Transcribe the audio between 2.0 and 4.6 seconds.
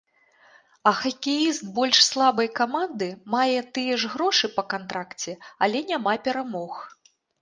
слабай каманды мае тыя ж грошы